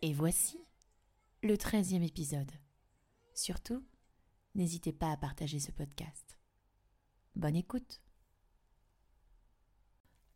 Et 0.00 0.12
voici 0.12 0.60
le 1.42 1.58
treizième 1.58 2.04
épisode. 2.04 2.52
Surtout, 3.34 3.84
n'hésitez 4.54 4.92
pas 4.92 5.10
à 5.10 5.16
partager 5.16 5.58
ce 5.58 5.72
podcast. 5.72 6.38
Bonne 7.34 7.56
écoute. 7.56 8.00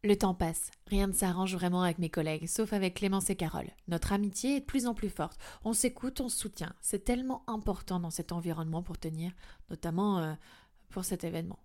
Le 0.02 0.18
temps 0.18 0.34
passe, 0.34 0.72
rien 0.88 1.06
ne 1.06 1.12
s'arrange 1.12 1.54
vraiment 1.54 1.82
avec 1.82 1.98
mes 1.98 2.10
collègues, 2.10 2.48
sauf 2.48 2.72
avec 2.72 2.94
Clémence 2.94 3.30
et 3.30 3.36
Carole. 3.36 3.70
Notre 3.86 4.12
amitié 4.12 4.56
est 4.56 4.60
de 4.60 4.64
plus 4.64 4.88
en 4.88 4.94
plus 4.94 5.10
forte. 5.10 5.38
On 5.62 5.72
s'écoute, 5.72 6.20
on 6.20 6.28
se 6.28 6.38
soutient. 6.38 6.74
C'est 6.80 7.04
tellement 7.04 7.44
important 7.48 8.00
dans 8.00 8.10
cet 8.10 8.32
environnement 8.32 8.82
pour 8.82 8.98
tenir, 8.98 9.30
notamment 9.70 10.18
euh, 10.18 10.34
pour 10.88 11.04
cet 11.04 11.22
événement. 11.22 11.60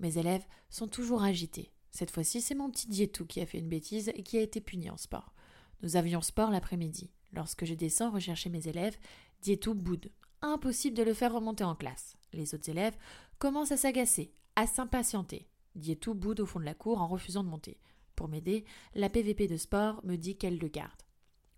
Mes 0.00 0.16
élèves 0.16 0.46
sont 0.70 0.88
toujours 0.88 1.22
agités. 1.22 1.70
Cette 1.90 2.10
fois-ci, 2.10 2.40
c'est 2.40 2.54
mon 2.54 2.70
petit 2.70 2.88
Dietou 2.88 3.26
qui 3.26 3.42
a 3.42 3.46
fait 3.46 3.58
une 3.58 3.68
bêtise 3.68 4.08
et 4.14 4.22
qui 4.22 4.38
a 4.38 4.42
été 4.42 4.62
puni 4.62 4.88
en 4.88 4.96
sport. 4.96 5.34
Nous 5.82 5.96
avions 5.96 6.20
sport 6.20 6.50
l'après-midi. 6.50 7.10
Lorsque 7.32 7.64
je 7.64 7.74
descends 7.74 8.10
rechercher 8.10 8.48
mes 8.48 8.68
élèves, 8.68 8.96
Dietou 9.42 9.74
boude. 9.74 10.10
Impossible 10.42 10.96
de 10.96 11.02
le 11.02 11.14
faire 11.14 11.32
remonter 11.32 11.64
en 11.64 11.74
classe. 11.74 12.16
Les 12.32 12.54
autres 12.54 12.70
élèves 12.70 12.96
commencent 13.38 13.72
à 13.72 13.76
s'agacer, 13.76 14.32
à 14.56 14.66
s'impatienter. 14.66 15.48
Dietou 15.74 16.14
boude 16.14 16.40
au 16.40 16.46
fond 16.46 16.60
de 16.60 16.64
la 16.64 16.74
cour 16.74 17.00
en 17.00 17.08
refusant 17.08 17.44
de 17.44 17.48
monter. 17.48 17.78
Pour 18.14 18.28
m'aider, 18.28 18.64
la 18.94 19.10
PVP 19.10 19.48
de 19.48 19.56
sport 19.56 20.00
me 20.04 20.16
dit 20.16 20.36
qu'elle 20.36 20.58
le 20.58 20.68
garde. 20.68 21.02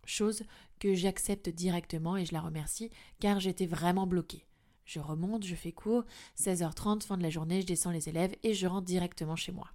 Chose 0.05 0.45
que 0.79 0.95
j'accepte 0.95 1.48
directement 1.48 2.16
et 2.16 2.24
je 2.24 2.33
la 2.33 2.41
remercie 2.41 2.91
car 3.19 3.41
j'étais 3.41 3.66
vraiment 3.66 4.07
bloquée. 4.07 4.46
Je 4.85 5.01
remonte, 5.01 5.45
je 5.45 5.55
fais 5.57 5.73
cours, 5.73 6.05
16h30, 6.38 7.02
fin 7.02 7.19
de 7.19 7.23
la 7.23 7.30
journée, 7.30 7.60
je 7.60 7.66
descends 7.66 7.91
les 7.91 8.09
élèves 8.09 8.35
et 8.45 8.55
je 8.55 8.69
rentre 8.69 8.87
directement 8.87 9.35
chez 9.35 9.51
moi. 9.51 9.69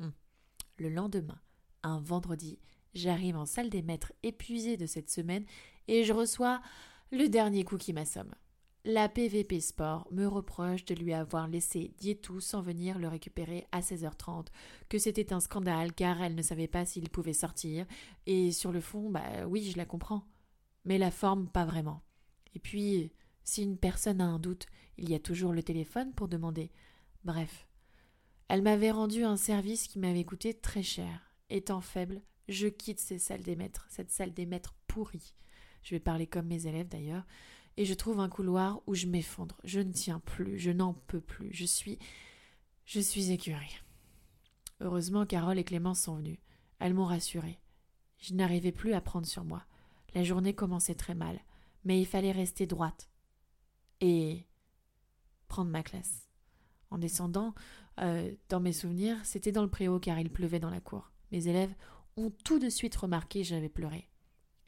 Hum. 0.00 0.12
Le 0.78 0.88
lendemain, 0.88 1.38
un 1.82 2.00
vendredi, 2.00 2.58
j'arrive 2.94 3.36
en 3.36 3.46
salle 3.46 3.70
des 3.70 3.82
maîtres 3.82 4.12
épuisée 4.22 4.76
de 4.76 4.86
cette 4.86 5.10
semaine 5.10 5.44
et 5.88 6.04
je 6.04 6.12
reçois 6.12 6.60
le 7.10 7.28
dernier 7.28 7.64
coup 7.64 7.76
qui 7.76 7.92
m'assomme. 7.92 8.34
La 8.86 9.08
PVP 9.08 9.60
Sport 9.60 10.06
me 10.10 10.26
reproche 10.26 10.84
de 10.84 10.94
lui 10.94 11.14
avoir 11.14 11.48
laissé 11.48 11.94
Dietou 11.98 12.40
sans 12.40 12.60
venir 12.60 12.98
le 12.98 13.08
récupérer 13.08 13.66
à 13.72 13.80
16h30, 13.80 14.48
que 14.90 14.98
c'était 14.98 15.32
un 15.32 15.40
scandale 15.40 15.94
car 15.94 16.22
elle 16.22 16.34
ne 16.34 16.42
savait 16.42 16.68
pas 16.68 16.84
s'il 16.84 17.08
pouvait 17.08 17.32
sortir, 17.32 17.86
et 18.26 18.52
sur 18.52 18.72
le 18.72 18.82
fond, 18.82 19.08
bah 19.08 19.46
oui, 19.48 19.70
je 19.70 19.78
la 19.78 19.86
comprends. 19.86 20.26
Mais 20.84 20.98
la 20.98 21.10
forme, 21.10 21.48
pas 21.48 21.64
vraiment. 21.64 22.02
Et 22.54 22.58
puis, 22.58 23.10
si 23.42 23.62
une 23.62 23.78
personne 23.78 24.20
a 24.20 24.26
un 24.26 24.38
doute, 24.38 24.66
il 24.98 25.08
y 25.08 25.14
a 25.14 25.18
toujours 25.18 25.52
le 25.52 25.62
téléphone 25.62 26.12
pour 26.12 26.28
demander. 26.28 26.70
Bref. 27.24 27.66
Elle 28.48 28.60
m'avait 28.60 28.90
rendu 28.90 29.24
un 29.24 29.38
service 29.38 29.88
qui 29.88 29.98
m'avait 29.98 30.24
coûté 30.24 30.52
très 30.52 30.82
cher. 30.82 31.32
Étant 31.48 31.80
faible, 31.80 32.20
je 32.48 32.68
quitte 32.68 33.00
ces 33.00 33.18
salles 33.18 33.42
des 33.42 33.56
maîtres, 33.56 33.86
cette 33.90 34.10
salle 34.10 34.32
des 34.32 34.46
maîtres 34.46 34.74
pourrie. 34.86 35.34
Je 35.82 35.94
vais 35.94 36.00
parler 36.00 36.26
comme 36.26 36.46
mes 36.46 36.66
élèves 36.66 36.88
d'ailleurs 36.88 37.24
et 37.76 37.84
je 37.84 37.94
trouve 37.94 38.20
un 38.20 38.28
couloir 38.28 38.80
où 38.86 38.94
je 38.94 39.06
m'effondre. 39.06 39.60
Je 39.64 39.80
ne 39.80 39.92
tiens 39.92 40.20
plus, 40.20 40.58
je 40.58 40.70
n'en 40.70 40.94
peux 40.94 41.20
plus. 41.20 41.52
Je 41.52 41.64
suis. 41.64 41.98
Je 42.84 43.00
suis 43.00 43.30
écœurée. 43.30 43.80
Heureusement, 44.80 45.26
Carole 45.26 45.58
et 45.58 45.64
Clémence 45.64 46.00
sont 46.00 46.16
venues. 46.16 46.40
Elles 46.78 46.94
m'ont 46.94 47.06
rassurée. 47.06 47.58
Je 48.18 48.34
n'arrivais 48.34 48.72
plus 48.72 48.92
à 48.92 49.00
prendre 49.00 49.26
sur 49.26 49.44
moi. 49.44 49.64
La 50.14 50.22
journée 50.22 50.54
commençait 50.54 50.94
très 50.94 51.14
mal, 51.14 51.40
mais 51.84 52.00
il 52.00 52.06
fallait 52.06 52.32
rester 52.32 52.66
droite 52.66 53.10
et 54.00 54.46
prendre 55.48 55.70
ma 55.70 55.82
classe. 55.82 56.28
En 56.90 56.98
descendant, 56.98 57.54
euh, 58.00 58.32
dans 58.48 58.60
mes 58.60 58.72
souvenirs, 58.72 59.16
c'était 59.24 59.52
dans 59.52 59.62
le 59.62 59.70
préau 59.70 59.98
car 59.98 60.18
il 60.18 60.30
pleuvait 60.30 60.60
dans 60.60 60.70
la 60.70 60.80
cour. 60.80 61.10
Mes 61.32 61.48
élèves 61.48 61.74
ont 62.16 62.30
tout 62.30 62.58
de 62.58 62.68
suite 62.68 62.96
remarqué 62.96 63.44
j'avais 63.44 63.68
pleuré. 63.68 64.08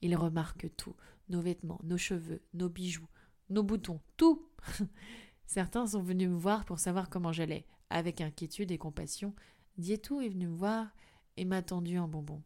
Ils 0.02 0.16
remarquent 0.16 0.74
tout, 0.76 0.94
nos 1.28 1.40
vêtements, 1.40 1.80
nos 1.84 1.98
cheveux, 1.98 2.42
nos 2.54 2.68
bijoux, 2.68 3.08
nos 3.50 3.62
boutons, 3.62 4.00
tout. 4.16 4.48
Certains 5.46 5.86
sont 5.86 6.02
venus 6.02 6.28
me 6.28 6.36
voir 6.36 6.64
pour 6.64 6.78
savoir 6.78 7.08
comment 7.08 7.32
j'allais. 7.32 7.66
Avec 7.88 8.20
inquiétude 8.20 8.72
et 8.72 8.78
compassion, 8.78 9.34
Dietou 9.78 10.20
est 10.20 10.28
venu 10.28 10.48
me 10.48 10.56
voir 10.56 10.88
et 11.36 11.44
m'a 11.44 11.62
tendu 11.62 11.96
un 11.96 12.08
bonbon. 12.08 12.42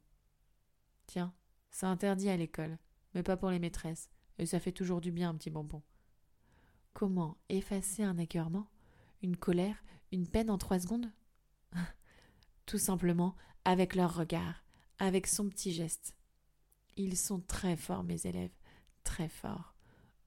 Tiens, 1.06 1.32
c'est 1.70 1.86
interdit 1.86 2.28
à 2.28 2.36
l'école, 2.36 2.78
mais 3.14 3.22
pas 3.22 3.36
pour 3.36 3.50
les 3.50 3.58
maîtresses, 3.58 4.10
et 4.38 4.46
ça 4.46 4.60
fait 4.60 4.72
toujours 4.72 5.00
du 5.00 5.12
bien 5.12 5.30
un 5.30 5.34
petit 5.34 5.50
bonbon. 5.50 5.82
Comment 6.92 7.38
effacer 7.48 8.02
un 8.02 8.18
écœurement, 8.18 8.68
une 9.22 9.36
colère, 9.36 9.82
une 10.12 10.26
peine 10.26 10.50
en 10.50 10.58
trois 10.58 10.80
secondes? 10.80 11.10
Tout 12.66 12.78
simplement 12.78 13.34
avec 13.64 13.94
leur 13.94 14.14
regard, 14.14 14.64
avec 15.00 15.26
son 15.26 15.48
petit 15.48 15.72
geste. 15.72 16.14
Ils 16.96 17.16
sont 17.16 17.40
très 17.40 17.76
forts, 17.76 18.04
mes 18.04 18.26
élèves, 18.26 18.54
très 19.02 19.28
forts. 19.28 19.74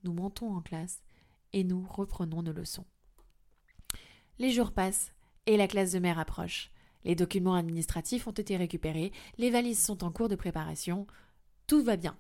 Nous 0.04 0.12
montons 0.12 0.54
en 0.54 0.62
classe 0.62 1.02
et 1.54 1.64
nous 1.64 1.86
reprenons 1.88 2.42
nos 2.42 2.52
leçons. 2.52 2.86
Les 4.40 4.52
jours 4.52 4.72
passent 4.72 5.14
et 5.46 5.56
la 5.56 5.68
classe 5.68 5.92
de 5.92 6.00
mère 6.00 6.20
approche. 6.20 6.72
Les 7.06 7.16
documents 7.16 7.56
administratifs 7.56 8.28
ont 8.28 8.32
été 8.32 8.58
récupérés, 8.58 9.12
les 9.38 9.52
valises 9.52 9.82
sont 9.82 10.04
en 10.04 10.12
cours 10.12 10.30
de 10.30 10.36
préparation. 10.36 11.06
Tout 11.68 11.84
va 11.84 11.96
bien. 11.96 12.18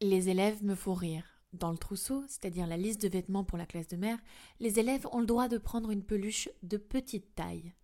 Les 0.00 0.28
élèves 0.28 0.64
me 0.64 0.74
font 0.74 0.94
rire. 0.94 1.24
Dans 1.52 1.70
le 1.70 1.78
trousseau, 1.78 2.24
c'est-à-dire 2.26 2.66
la 2.66 2.76
liste 2.76 3.02
de 3.02 3.08
vêtements 3.08 3.44
pour 3.44 3.58
la 3.58 3.66
classe 3.66 3.88
de 3.88 3.96
mère, 3.96 4.18
les 4.58 4.78
élèves 4.78 5.06
ont 5.12 5.20
le 5.20 5.26
droit 5.26 5.48
de 5.48 5.58
prendre 5.58 5.90
une 5.90 6.04
peluche 6.04 6.48
de 6.62 6.76
petite 6.76 7.34
taille. 7.34 7.74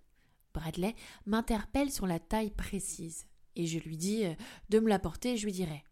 Bradley 0.55 0.95
m'interpelle 1.27 1.93
sur 1.93 2.07
la 2.07 2.19
taille 2.19 2.51
précise 2.51 3.27
et 3.57 3.67
je 3.67 3.79
lui 3.79 3.97
dis 3.97 4.25
euh, 4.25 4.35
de 4.69 4.79
me 4.79 4.89
l'apporter, 4.89 5.37
je 5.37 5.45
lui 5.45 5.53
dirai. 5.53 5.85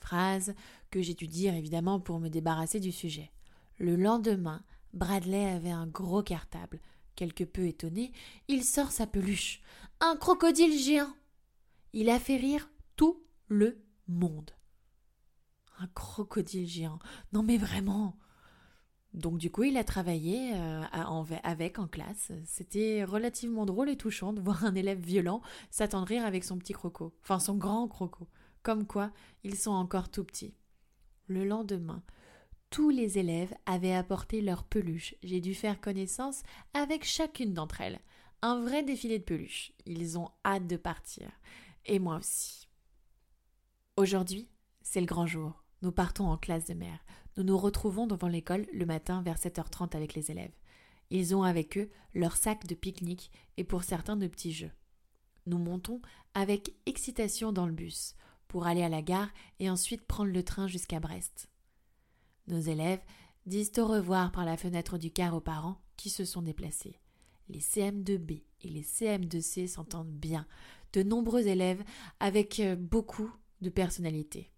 Phrase 0.00 0.54
que 0.90 1.02
j'ai 1.02 1.14
dû 1.14 1.28
dire 1.28 1.54
évidemment 1.54 2.00
pour 2.00 2.18
me 2.18 2.28
débarrasser 2.28 2.80
du 2.80 2.92
sujet. 2.92 3.30
Le 3.78 3.96
lendemain, 3.96 4.64
Bradley 4.94 5.46
avait 5.46 5.70
un 5.70 5.86
gros 5.86 6.22
cartable. 6.22 6.80
Quelque 7.14 7.44
peu 7.44 7.66
étonné, 7.66 8.12
il 8.48 8.64
sort 8.64 8.90
sa 8.90 9.06
peluche. 9.06 9.60
Un 10.00 10.16
crocodile 10.16 10.78
géant. 10.78 11.14
Il 11.92 12.08
a 12.08 12.18
fait 12.18 12.36
rire 12.36 12.70
tout 12.96 13.22
le 13.48 13.84
monde. 14.08 14.50
Un 15.78 15.86
crocodile 15.88 16.68
géant. 16.68 16.98
Non 17.32 17.42
mais 17.42 17.58
vraiment. 17.58 18.16
Donc 19.14 19.38
du 19.38 19.50
coup, 19.50 19.64
il 19.64 19.76
a 19.76 19.84
travaillé 19.84 20.52
euh, 20.54 20.82
avec 21.42 21.78
en 21.78 21.86
classe. 21.86 22.32
C'était 22.46 23.04
relativement 23.04 23.66
drôle 23.66 23.90
et 23.90 23.96
touchant 23.96 24.32
de 24.32 24.40
voir 24.42 24.64
un 24.64 24.74
élève 24.74 25.00
violent 25.00 25.42
s'attendrir 25.70 26.24
avec 26.24 26.44
son 26.44 26.58
petit 26.58 26.72
croco, 26.72 27.12
enfin 27.22 27.38
son 27.38 27.56
grand 27.56 27.88
croco. 27.88 28.28
Comme 28.62 28.86
quoi, 28.86 29.10
ils 29.42 29.56
sont 29.56 29.72
encore 29.72 30.08
tout 30.08 30.24
petits. 30.24 30.54
Le 31.26 31.44
lendemain, 31.44 32.02
tous 32.70 32.90
les 32.90 33.18
élèves 33.18 33.54
avaient 33.66 33.94
apporté 33.94 34.40
leur 34.40 34.64
peluche. 34.64 35.14
J'ai 35.22 35.40
dû 35.40 35.54
faire 35.54 35.80
connaissance 35.80 36.42
avec 36.74 37.04
chacune 37.04 37.52
d'entre 37.52 37.80
elles. 37.80 38.00
Un 38.40 38.60
vrai 38.60 38.82
défilé 38.82 39.18
de 39.18 39.24
peluches. 39.24 39.72
Ils 39.84 40.18
ont 40.18 40.30
hâte 40.44 40.66
de 40.66 40.76
partir. 40.76 41.30
Et 41.84 41.98
moi 41.98 42.16
aussi. 42.16 42.68
Aujourd'hui, 43.96 44.48
c'est 44.80 45.00
le 45.00 45.06
grand 45.06 45.26
jour. 45.26 45.64
Nous 45.82 45.92
partons 45.92 46.28
en 46.28 46.38
classe 46.38 46.64
de 46.64 46.74
mère. 46.74 47.04
Nous 47.36 47.44
nous 47.44 47.56
retrouvons 47.56 48.06
devant 48.06 48.28
l'école 48.28 48.66
le 48.72 48.84
matin 48.84 49.22
vers 49.22 49.38
7h30 49.38 49.96
avec 49.96 50.14
les 50.14 50.30
élèves. 50.30 50.52
Ils 51.10 51.34
ont 51.34 51.42
avec 51.42 51.78
eux 51.78 51.90
leur 52.14 52.36
sac 52.36 52.66
de 52.66 52.74
pique-nique 52.74 53.30
et 53.56 53.64
pour 53.64 53.84
certains 53.84 54.16
de 54.16 54.26
petits 54.26 54.52
jeux. 54.52 54.70
Nous 55.46 55.58
montons 55.58 56.00
avec 56.34 56.74
excitation 56.86 57.52
dans 57.52 57.66
le 57.66 57.72
bus 57.72 58.14
pour 58.48 58.66
aller 58.66 58.82
à 58.82 58.88
la 58.88 59.02
gare 59.02 59.30
et 59.60 59.70
ensuite 59.70 60.06
prendre 60.06 60.30
le 60.30 60.42
train 60.42 60.68
jusqu'à 60.68 61.00
Brest. 61.00 61.48
Nos 62.48 62.60
élèves 62.60 63.02
disent 63.46 63.72
au 63.78 63.86
revoir 63.86 64.30
par 64.30 64.44
la 64.44 64.56
fenêtre 64.56 64.98
du 64.98 65.10
car 65.10 65.34
aux 65.34 65.40
parents 65.40 65.80
qui 65.96 66.10
se 66.10 66.24
sont 66.24 66.42
déplacés. 66.42 67.00
Les 67.48 67.60
CM2B 67.60 68.42
et 68.60 68.68
les 68.68 68.82
CM2C 68.82 69.68
s'entendent 69.68 70.12
bien, 70.12 70.46
de 70.92 71.02
nombreux 71.02 71.46
élèves 71.46 71.82
avec 72.20 72.60
euh, 72.60 72.76
beaucoup 72.76 73.30
de 73.60 73.70
personnalité. 73.70 74.50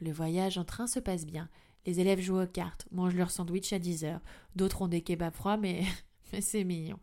Le 0.00 0.12
voyage 0.12 0.58
en 0.58 0.64
train 0.64 0.86
se 0.86 0.98
passe 0.98 1.24
bien 1.24 1.48
les 1.86 2.00
élèves 2.00 2.20
jouent 2.20 2.40
aux 2.40 2.46
cartes, 2.46 2.86
mangent 2.90 3.14
leur 3.14 3.30
sandwich 3.30 3.72
à 3.72 3.78
10 3.78 4.04
heures. 4.04 4.22
D'autres 4.56 4.82
ont 4.82 4.88
des 4.88 5.02
kebabs 5.02 5.34
froids, 5.34 5.56
mais, 5.56 5.84
c'est 6.40 6.64
mignon. 6.64 6.98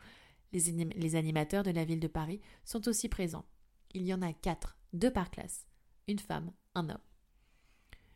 Les, 0.53 1.15
animateurs 1.15 1.63
de 1.63 1.71
la 1.71 1.85
ville 1.85 1.99
de 1.99 2.07
Paris 2.07 2.41
sont 2.65 2.87
aussi 2.87 3.07
présents. 3.07 3.45
Il 3.93 4.03
y 4.03 4.13
en 4.13 4.21
a 4.21 4.33
quatre, 4.33 4.77
deux 4.91 5.11
par 5.11 5.31
classe. 5.31 5.65
Une 6.07 6.19
femme, 6.19 6.51
un 6.75 6.89
homme. 6.89 6.97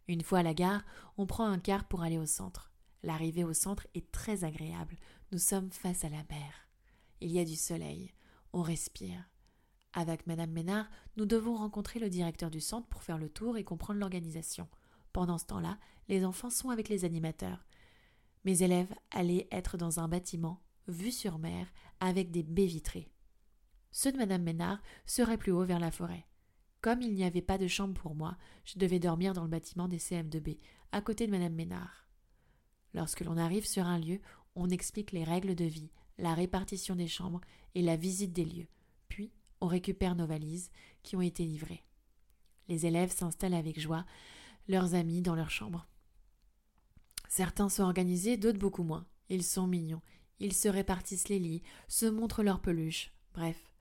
Une 0.07 0.21
fois 0.21 0.39
à 0.39 0.43
la 0.43 0.53
gare, 0.53 0.83
on 1.17 1.25
prend 1.25 1.45
un 1.45 1.59
car 1.59 1.87
pour 1.87 2.01
aller 2.01 2.17
au 2.17 2.25
centre. 2.25 2.71
L'arrivée 3.03 3.43
au 3.43 3.53
centre 3.53 3.87
est 3.93 4.11
très 4.11 4.43
agréable. 4.43 4.97
Nous 5.31 5.39
sommes 5.39 5.71
face 5.71 6.03
à 6.03 6.09
la 6.09 6.23
mer. 6.29 6.69
Il 7.21 7.31
y 7.31 7.39
a 7.39 7.45
du 7.45 7.55
soleil. 7.55 8.13
On 8.51 8.61
respire. 8.61 9.29
Avec 9.93 10.27
Madame 10.27 10.51
Ménard, 10.51 10.89
nous 11.15 11.25
devons 11.25 11.55
rencontrer 11.55 11.99
le 11.99 12.09
directeur 12.09 12.51
du 12.51 12.59
centre 12.59 12.87
pour 12.87 13.03
faire 13.03 13.17
le 13.17 13.29
tour 13.29 13.57
et 13.57 13.63
comprendre 13.63 13.99
l'organisation. 13.99 14.67
Pendant 15.15 15.37
ce 15.37 15.45
temps-là, 15.45 15.77
les 16.09 16.25
enfants 16.25 16.49
sont 16.49 16.71
avec 16.71 16.89
les 16.89 17.05
animateurs. 17.05 17.65
Mes 18.43 18.63
élèves 18.63 18.93
allaient 19.11 19.47
être 19.49 19.77
dans 19.77 20.01
un 20.01 20.09
bâtiment, 20.09 20.61
vu 20.89 21.09
sur 21.09 21.37
mer, 21.37 21.71
avec 22.01 22.31
des 22.31 22.43
baies 22.43 22.65
vitrées. 22.65 23.09
Ceux 23.91 24.11
de 24.11 24.17
Madame 24.17 24.43
Ménard 24.43 24.81
seraient 25.05 25.37
plus 25.37 25.53
haut 25.53 25.63
vers 25.63 25.79
la 25.79 25.89
forêt. 25.89 26.25
Comme 26.81 27.01
il 27.01 27.13
n'y 27.13 27.23
avait 27.23 27.41
pas 27.41 27.57
de 27.57 27.69
chambre 27.69 27.93
pour 27.93 28.13
moi, 28.13 28.35
je 28.65 28.77
devais 28.77 28.99
dormir 28.99 29.31
dans 29.31 29.43
le 29.43 29.49
bâtiment 29.49 29.87
des 29.87 29.99
CM2B, 29.99 30.57
à 30.91 30.99
côté 30.99 31.27
de 31.27 31.31
Madame 31.31 31.53
Ménard. 31.53 32.09
Lorsque 32.93 33.21
l'on 33.21 33.37
arrive 33.37 33.65
sur 33.65 33.85
un 33.85 33.99
lieu, 33.99 34.19
on 34.53 34.69
explique 34.69 35.13
les 35.13 35.23
règles 35.23 35.55
de 35.55 35.63
vie, 35.63 35.93
la 36.17 36.33
répartition 36.33 36.93
des 36.93 37.07
chambres 37.07 37.39
et 37.73 37.81
la 37.81 37.95
visite 37.95 38.33
des 38.33 38.43
lieux. 38.43 38.67
Puis, 39.07 39.31
on 39.61 39.67
récupère 39.67 40.15
nos 40.15 40.27
valises 40.27 40.71
qui 41.03 41.15
ont 41.15 41.21
été 41.21 41.45
livrées. 41.45 41.85
Les 42.67 42.85
élèves 42.85 43.13
s'installent 43.13 43.53
avec 43.53 43.79
joie, 43.79 44.05
leurs 44.67 44.95
amis 44.95 45.21
dans 45.21 45.35
leur 45.35 45.49
chambre. 45.49 45.87
Certains 47.29 47.69
sont 47.69 47.83
organisés, 47.83 48.37
d'autres 48.37 48.59
beaucoup 48.59 48.83
moins. 48.83 49.05
Ils 49.29 49.43
sont 49.43 49.67
mignons. 49.67 50.01
Ils 50.39 50.53
se 50.53 50.67
répartissent 50.67 51.29
les 51.29 51.39
lits, 51.39 51.63
se 51.87 52.05
montrent 52.05 52.43
leurs 52.43 52.61
peluches. 52.61 53.11
Bref, 53.33 53.71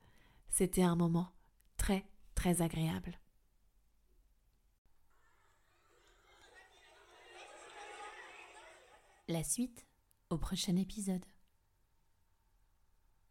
c'était 0.49 0.83
un 0.83 0.95
moment 0.95 1.31
très, 1.77 2.05
très 2.33 2.61
agréable. 2.61 3.19
La 9.27 9.43
suite 9.43 9.85
au 10.29 10.37
prochain 10.37 10.75
épisode. 10.75 11.25